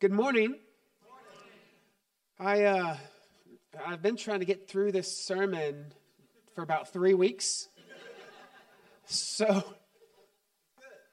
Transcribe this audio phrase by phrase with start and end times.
[0.00, 0.54] Good morning.
[2.38, 2.96] I uh,
[3.86, 5.92] I've been trying to get through this sermon
[6.54, 7.68] for about three weeks,
[9.04, 9.62] so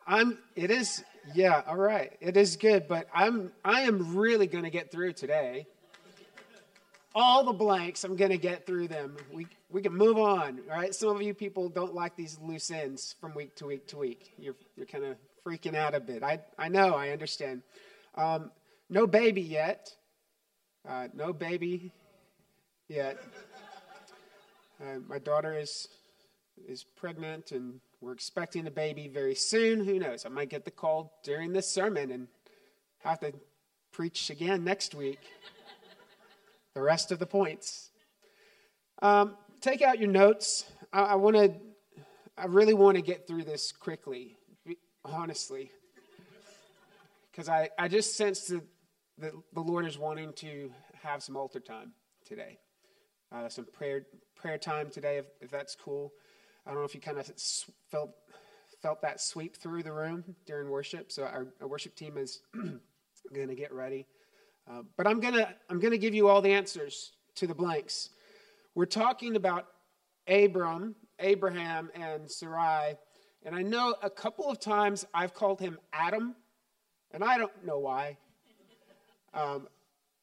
[0.07, 0.37] I'm.
[0.55, 1.03] It is
[1.35, 1.63] yeah.
[1.67, 2.13] All right.
[2.21, 3.51] It is good, but I'm.
[3.65, 5.67] I am really going to get through today.
[7.13, 9.17] All the blanks, I'm going to get through them.
[9.33, 10.61] We we can move on.
[10.65, 10.95] Right.
[10.95, 14.31] Some of you people don't like these loose ends from week to week to week.
[14.37, 16.23] You're you're kind of freaking out a bit.
[16.23, 16.95] I I know.
[16.95, 17.63] I understand.
[18.15, 18.49] Um,
[18.89, 19.91] no baby yet.
[20.87, 21.91] Uh, no baby
[22.87, 23.17] yet.
[24.81, 25.87] Uh, my daughter is
[26.67, 29.83] is pregnant, and we're expecting a baby very soon.
[29.83, 30.25] Who knows?
[30.25, 32.27] I might get the call during this sermon and
[32.99, 33.33] have to
[33.91, 35.19] preach again next week.
[36.73, 37.91] the rest of the points.
[39.01, 40.65] Um, take out your notes.
[40.93, 41.53] I, I want to.
[42.37, 44.37] I really want to get through this quickly,
[45.03, 45.71] honestly,
[47.31, 48.61] because I, I just sense that
[49.17, 50.71] the, the Lord is wanting to
[51.01, 51.91] have some altar time
[52.25, 52.59] today,
[53.31, 56.13] uh, some prayer prayer time today, if, if that's cool.
[56.65, 57.31] I don't know if you kind of
[57.89, 58.11] felt
[58.81, 61.11] felt that sweep through the room during worship.
[61.11, 62.41] So our, our worship team is
[63.33, 64.05] going to get ready,
[64.69, 68.09] uh, but I'm gonna I'm gonna give you all the answers to the blanks.
[68.75, 69.67] We're talking about
[70.27, 72.95] Abram, Abraham, and Sarai,
[73.43, 76.35] and I know a couple of times I've called him Adam,
[77.11, 78.17] and I don't know why.
[79.33, 79.67] Um,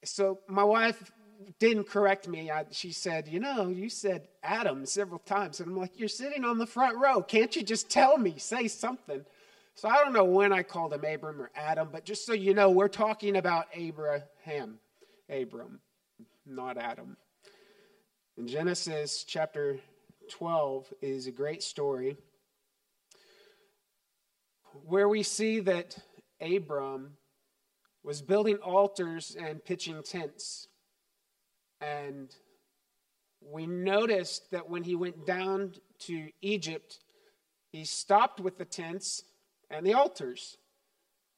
[0.05, 1.13] so my wife
[1.59, 2.51] didn't correct me.
[2.51, 5.61] I, she said, You know, you said Adam several times.
[5.61, 7.23] And I'm like, You're sitting on the front row.
[7.23, 8.35] Can't you just tell me?
[8.39, 9.25] Say something.
[9.77, 12.55] So I don't know when I called him Abram or Adam, but just so you
[12.55, 14.79] know, we're talking about Abraham,
[15.29, 15.81] Abram,
[16.47, 17.17] not Adam.
[18.37, 19.79] In Genesis chapter
[20.31, 22.17] 12 is a great story
[24.87, 25.97] where we see that
[26.41, 27.17] Abram
[28.05, 30.69] was building altars and pitching tents.
[31.81, 32.35] And
[33.41, 36.99] we noticed that when he went down to Egypt,
[37.73, 39.25] he stopped with the tents
[39.71, 40.59] and the altars.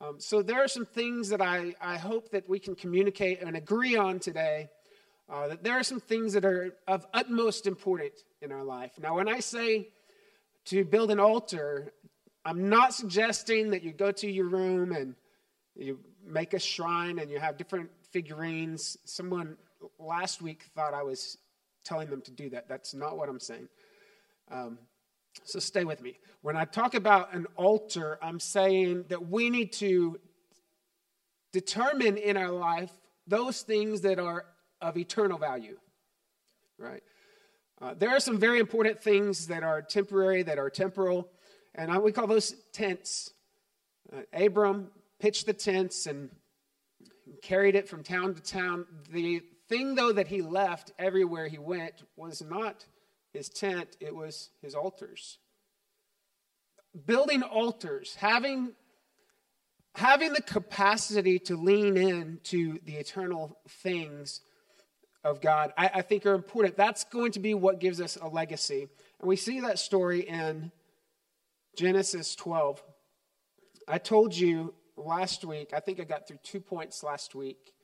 [0.00, 3.56] Um, so there are some things that I, I hope that we can communicate and
[3.56, 4.68] agree on today.
[5.28, 8.92] Uh, that there are some things that are of utmost importance in our life.
[9.00, 9.88] Now, when I say
[10.66, 11.92] to build an altar,
[12.44, 15.16] I'm not suggesting that you go to your room and
[15.74, 18.98] you make a shrine and you have different figurines.
[19.04, 19.56] Someone
[19.98, 21.38] last week thought I was
[21.84, 22.68] telling them to do that.
[22.68, 23.68] That's not what I'm saying.
[24.50, 24.78] Um,
[25.44, 26.18] so stay with me.
[26.42, 30.18] When I talk about an altar, I'm saying that we need to
[31.52, 32.90] determine in our life
[33.26, 34.46] those things that are
[34.80, 35.76] of eternal value,
[36.78, 37.02] right?
[37.80, 41.28] Uh, there are some very important things that are temporary, that are temporal,
[41.74, 43.32] and I, we call those tents.
[44.12, 44.88] Uh, Abram
[45.18, 46.30] pitched the tents and
[47.42, 48.86] carried it from town to town.
[49.10, 52.84] The thing, though, that he left everywhere he went was not
[53.32, 55.38] his tent, it was his altars.
[57.06, 58.72] Building altars, having,
[59.94, 64.40] having the capacity to lean in to the eternal things
[65.22, 66.76] of God, I, I think are important.
[66.76, 68.88] That's going to be what gives us a legacy.
[69.20, 70.72] And we see that story in
[71.76, 72.82] Genesis 12.
[73.86, 77.74] I told you last week, I think I got through two points last week,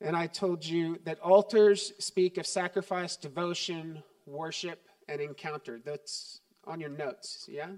[0.00, 5.80] and I told you that altars speak of sacrifice, devotion, worship, and encounter.
[5.84, 7.68] That's on your notes, yeah?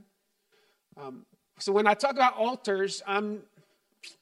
[0.96, 1.24] Um,
[1.58, 3.42] so when I talk about altars, I'm,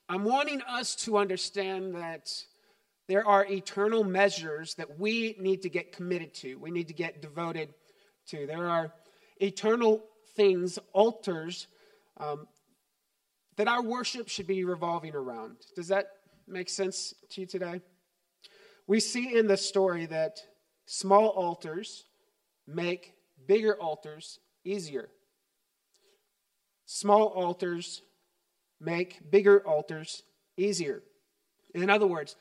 [0.08, 2.32] I'm wanting us to understand that
[3.08, 7.22] there are eternal measures that we need to get committed to, we need to get
[7.22, 7.72] devoted
[8.28, 8.46] to.
[8.46, 8.92] There are
[9.40, 10.04] eternal
[10.36, 11.68] things, altars,
[12.18, 12.46] um,
[13.58, 15.56] that our worship should be revolving around.
[15.74, 16.06] Does that
[16.46, 17.80] make sense to you today?
[18.86, 20.38] We see in the story that
[20.86, 22.04] small altars
[22.66, 23.14] make
[23.46, 25.08] bigger altars easier.
[26.86, 28.02] Small altars
[28.80, 30.22] make bigger altars
[30.56, 31.02] easier.
[31.74, 32.36] In other words,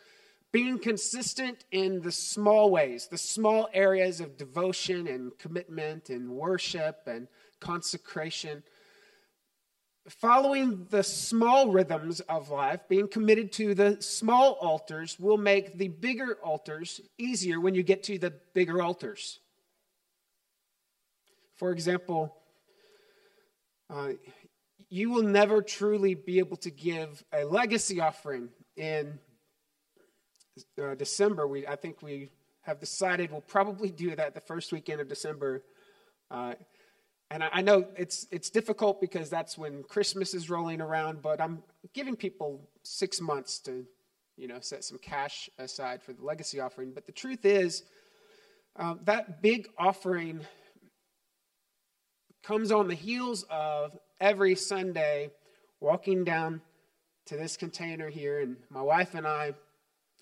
[0.51, 6.99] being consistent in the small ways, the small areas of devotion and commitment and worship
[7.07, 7.27] and
[7.59, 8.63] consecration
[10.09, 15.89] following the small rhythms of life, being committed to the small altars, will make the
[15.89, 19.39] bigger altars easier when you get to the bigger altars.
[21.57, 22.35] For example,
[23.89, 24.09] uh,
[24.89, 29.19] you will never truly be able to give a legacy offering in
[30.81, 31.47] uh, December.
[31.47, 32.29] We, I think we
[32.61, 35.63] have decided we'll probably do that the first weekend of December.
[36.29, 36.53] Uh,
[37.29, 41.61] and I, know it's, it's difficult because that's when Christmas is rolling around, but I'm
[41.93, 43.85] giving people six months to
[44.37, 46.91] you know, set some cash aside for the legacy offering.
[46.91, 47.83] But the truth is,
[48.75, 50.41] um, that big offering
[52.43, 55.31] comes on the heels of every Sunday
[55.79, 56.61] walking down
[57.25, 59.53] to this container here, and my wife and I,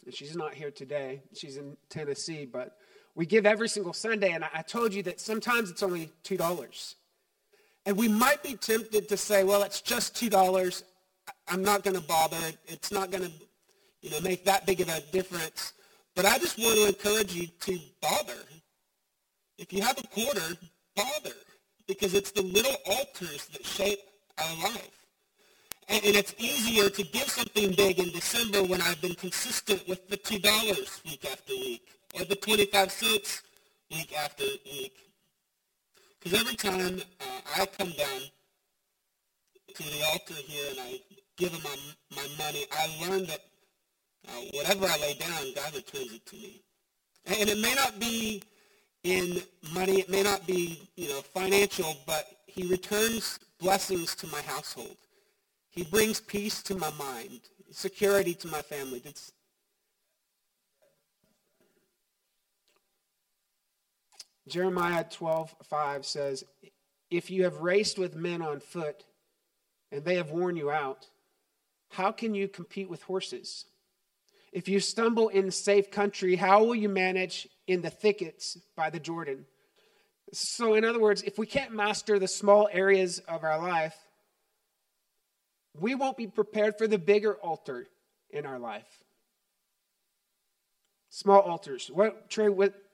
[0.05, 2.77] and she's not here today, she's in Tennessee, but
[3.15, 6.95] we give every single Sunday, and I told you that sometimes it's only $2.
[7.85, 10.83] And we might be tempted to say, well, it's just $2.
[11.47, 12.37] I'm not going to bother.
[12.67, 13.31] It's not going to
[14.01, 15.73] you know, make that big of a difference.
[16.13, 18.39] But I just want to encourage you to bother.
[19.57, 20.57] If you have a quarter,
[20.95, 21.35] bother.
[21.87, 23.99] Because it's the little altars that shape
[24.39, 25.05] our life.
[25.87, 30.09] And, and it's easier to give something big in December when I've been consistent with
[30.09, 31.87] the $2 week after week
[32.23, 33.41] the 25 cents
[33.91, 34.95] week after week.
[36.19, 38.21] Because every time uh, I come down
[39.73, 40.99] to the altar here and I
[41.37, 41.75] give him my,
[42.15, 43.41] my money, I learn that
[44.27, 46.61] uh, whatever I lay down, God returns it to me.
[47.25, 48.41] And it may not be
[49.03, 49.41] in
[49.73, 54.97] money, it may not be, you know, financial, but he returns blessings to my household.
[55.69, 57.41] He brings peace to my mind,
[57.71, 59.01] security to my family.
[59.05, 59.31] It's,
[64.47, 66.43] Jeremiah 12:5 says,
[67.09, 69.05] "If you have raced with men on foot
[69.91, 71.09] and they have worn you out,
[71.89, 73.65] how can you compete with horses?
[74.51, 78.99] If you stumble in safe country, how will you manage in the thickets by the
[78.99, 79.47] Jordan?"
[80.31, 83.97] So in other words, if we can't master the small areas of our life,
[85.73, 87.87] we won't be prepared for the bigger altar
[88.29, 89.03] in our life.
[91.09, 91.89] Small altars.
[91.89, 92.84] What Trey what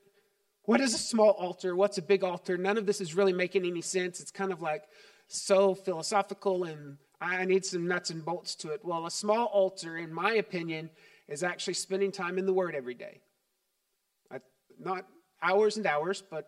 [0.65, 1.75] what is a small altar?
[1.75, 2.57] What's a big altar?
[2.57, 4.19] None of this is really making any sense.
[4.19, 4.83] It's kind of like
[5.27, 8.81] so philosophical and I need some nuts and bolts to it.
[8.83, 10.89] Well, a small altar, in my opinion,
[11.27, 13.21] is actually spending time in the Word every day.
[14.79, 15.05] Not
[15.43, 16.47] hours and hours, but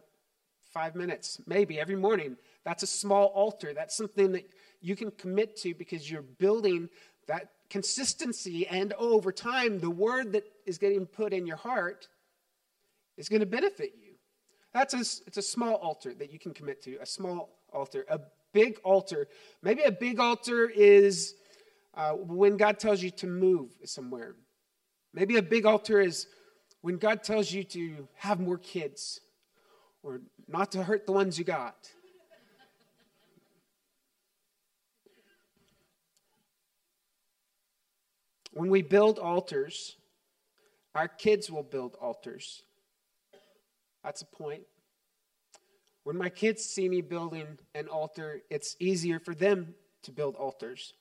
[0.64, 2.36] five minutes, maybe every morning.
[2.66, 3.74] That's a small altar.
[3.74, 4.50] That's something that
[4.82, 6.90] you can commit to because you're building
[7.28, 8.66] that consistency.
[8.68, 12.08] And over time, the Word that is getting put in your heart
[13.16, 14.03] is going to benefit you.
[14.74, 18.06] That's a, it's a small altar that you can commit to, a small altar.
[18.10, 18.20] A
[18.54, 19.28] big altar,
[19.62, 21.36] maybe a big altar is
[21.96, 24.36] uh, when God tells you to move somewhere.
[25.14, 26.28] Maybe a big altar is
[26.82, 29.22] when God tells you to have more kids
[30.02, 31.76] or not to hurt the ones you got.
[38.54, 39.96] When we build altars,
[40.94, 42.64] our kids will build altars.
[44.04, 44.64] That's a point.
[46.04, 49.74] When my kids see me building an altar, it's easier for them
[50.04, 50.94] to build altars.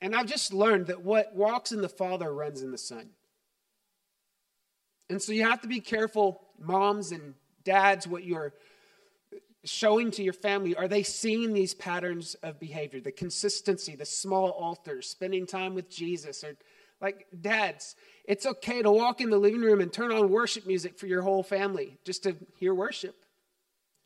[0.00, 3.10] And I've just learned that what walks in the Father runs in the Son.
[5.10, 7.34] And so you have to be careful, moms and
[7.64, 8.54] dads, what you're
[9.64, 10.76] showing to your family.
[10.76, 15.88] Are they seeing these patterns of behavior, the consistency, the small altars, spending time with
[15.88, 16.56] Jesus, or
[17.00, 20.98] like, dads, it's okay to walk in the living room and turn on worship music
[20.98, 23.14] for your whole family just to hear worship.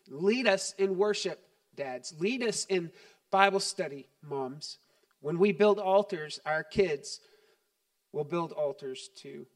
[0.08, 1.40] Lead us in worship,
[1.76, 2.14] dads.
[2.19, 2.90] Lead us in
[3.31, 4.79] Bible study, moms.
[5.20, 7.20] When we build altars, our kids
[8.12, 9.46] will build altars too.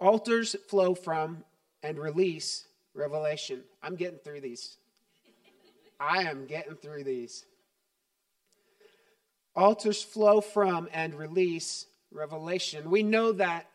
[0.00, 1.44] Altars flow from
[1.82, 3.62] and release revelation.
[3.82, 4.76] I'm getting through these.
[6.00, 7.44] I am getting through these.
[9.58, 12.90] Altars flow from and release revelation.
[12.90, 13.66] We know that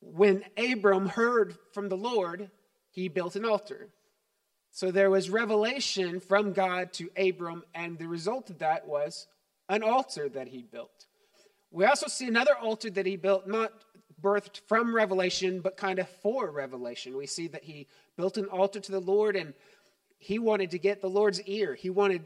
[0.00, 2.50] when Abram heard from the Lord,
[2.90, 3.90] he built an altar.
[4.70, 9.26] So there was revelation from God to Abram, and the result of that was
[9.68, 11.04] an altar that he built.
[11.70, 13.72] We also see another altar that he built, not
[14.22, 17.14] birthed from revelation, but kind of for revelation.
[17.14, 19.52] We see that he built an altar to the Lord, and
[20.16, 21.74] he wanted to get the Lord's ear.
[21.74, 22.22] He wanted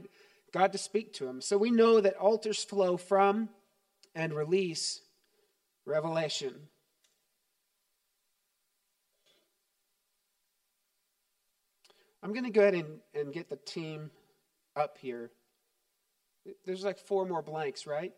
[0.53, 1.41] God to speak to him.
[1.41, 3.49] So we know that altars flow from
[4.15, 5.01] and release
[5.85, 6.55] revelation.
[12.23, 14.11] I'm going to go ahead and, and get the team
[14.75, 15.31] up here.
[16.65, 18.13] There's like four more blanks, right?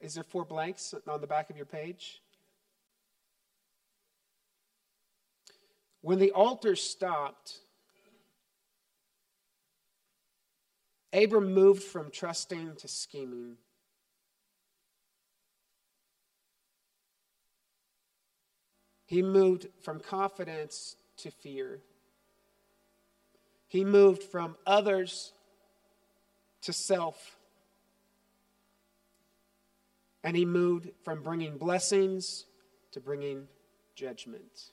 [0.00, 2.20] Is there four blanks on the back of your page?
[6.00, 7.58] When the altar stopped,
[11.12, 13.56] Abram moved from trusting to scheming.
[19.06, 21.80] He moved from confidence to fear.
[23.68, 25.32] He moved from others
[26.62, 27.36] to self.
[30.24, 32.46] And he moved from bringing blessings
[32.92, 33.48] to bringing
[33.94, 34.70] judgment.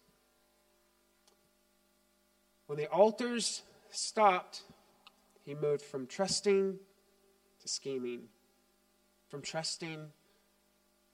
[2.68, 4.62] When the altars stopped,
[5.44, 6.78] he moved from trusting
[7.62, 8.24] to scheming,
[9.28, 10.08] from trusting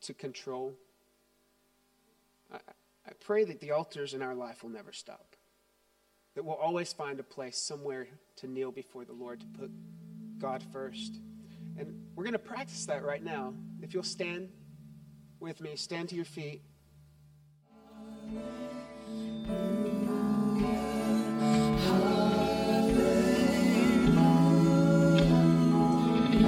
[0.02, 0.76] to control.
[2.52, 2.58] I,
[3.08, 5.36] I pray that the altars in our life will never stop,
[6.36, 9.72] that we'll always find a place somewhere to kneel before the Lord, to put
[10.38, 11.20] God first.
[11.78, 13.54] And we're going to practice that right now.
[13.82, 14.50] If you'll stand
[15.40, 16.62] with me, stand to your feet.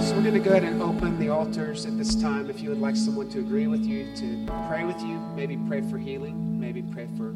[0.07, 2.49] So we're going to go ahead and open the altars at this time.
[2.49, 5.81] If you would like someone to agree with you, to pray with you, maybe pray
[5.81, 7.33] for healing, maybe pray for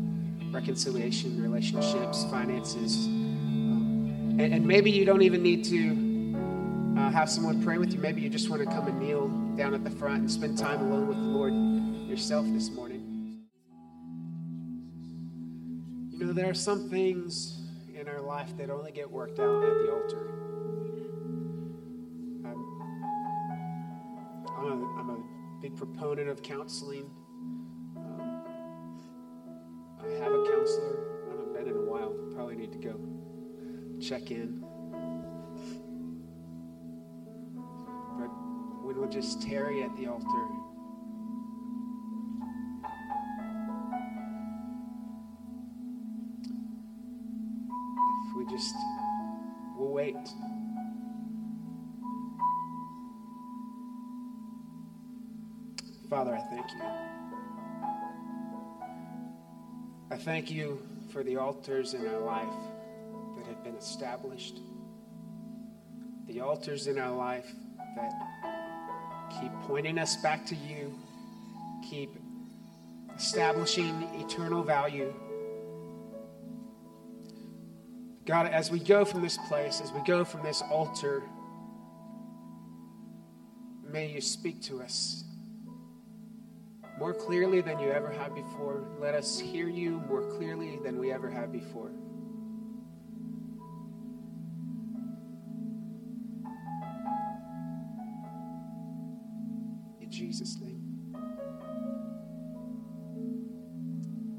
[0.54, 3.08] reconciliation, relationships, finances.
[3.08, 8.00] Um, and, and, maybe you don't even need to uh, have someone pray with you.
[8.00, 10.80] Maybe you just want to come and kneel down at the front and spend time
[10.80, 11.54] alone with the Lord
[12.08, 13.42] yourself this morning.
[16.10, 17.60] You know, there are some things
[17.94, 20.41] in our life that only get worked out at the altar.
[25.62, 27.06] Big proponent of counseling.
[27.96, 28.44] Um,
[30.00, 31.27] I have a counselor.
[31.27, 32.10] I haven't been in a while.
[32.34, 33.00] Probably need to go
[34.01, 34.63] check in.
[38.18, 38.30] But
[38.84, 40.71] we will just tarry at the altar.
[56.32, 56.82] Father, I thank you.
[60.12, 62.54] I thank you for the altars in our life
[63.36, 64.60] that have been established,
[66.28, 67.48] the altars in our life
[67.96, 68.12] that
[69.40, 70.94] keep pointing us back to you,
[71.90, 72.12] keep
[73.18, 75.14] establishing eternal value.
[78.26, 81.24] God, as we go from this place, as we go from this altar,
[83.92, 85.26] may you speak to us
[87.01, 88.84] more clearly than you ever have before.
[89.00, 91.89] Let us hear you more clearly than we ever have before.
[100.00, 100.84] In Jesus' name.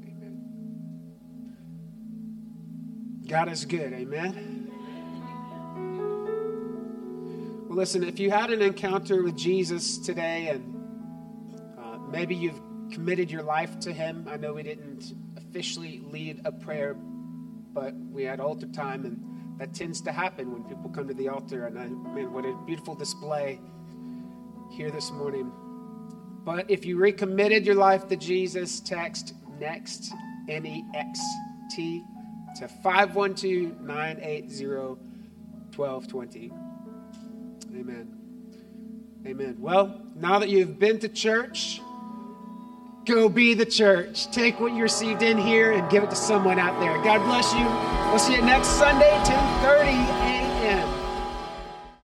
[0.07, 0.39] Amen.
[3.27, 3.91] God is good.
[3.91, 4.71] Amen.
[7.67, 10.72] Well, listen, if you had an encounter with Jesus today and
[12.13, 14.27] Maybe you've committed your life to Him.
[14.29, 19.73] I know we didn't officially lead a prayer, but we had altar time, and that
[19.73, 21.65] tends to happen when people come to the altar.
[21.65, 23.59] And I mean, what a beautiful display
[24.69, 25.51] here this morning.
[26.45, 30.13] But if you recommitted your life to Jesus, text NEXT,
[30.49, 31.19] N E X
[31.71, 32.03] T,
[32.57, 34.65] to 512 980
[35.75, 36.51] 1220.
[37.75, 38.19] Amen.
[39.25, 39.55] Amen.
[39.57, 41.81] Well, now that you've been to church,
[43.05, 44.31] Go be the church.
[44.31, 46.93] Take what you received in here and give it to someone out there.
[47.03, 47.65] God bless you.
[48.09, 50.12] We'll see you next Sunday, 10:30 a.m.